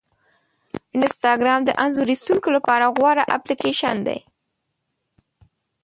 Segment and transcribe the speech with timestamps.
[0.97, 4.19] انسټاګرام د انځور ایستونکو لپاره غوره اپلیکیشن دی.